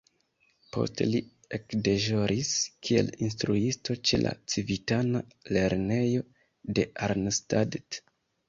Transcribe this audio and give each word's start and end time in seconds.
Poste 0.75 1.05
li 1.09 1.19
ekdeĵoris 1.57 2.53
kiel 2.87 3.11
instruisto 3.27 3.97
ĉe 4.11 4.21
la 4.23 4.33
civitana 4.55 5.23
lernejo 5.59 6.27
de 6.81 6.91
Arnstadt. 7.11 8.05